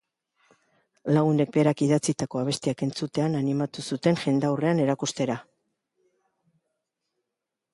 [1.17, 5.37] Lagunek berak idatzitako abestiak entzutean animatu zuten jendaurrean erakustera.